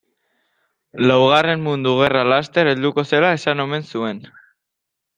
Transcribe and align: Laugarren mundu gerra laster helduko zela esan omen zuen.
Laugarren 1.09 1.61
mundu 1.67 1.93
gerra 2.01 2.25
laster 2.33 2.73
helduko 2.73 3.07
zela 3.13 3.33
esan 3.39 3.65
omen 3.69 3.89
zuen. 3.93 4.27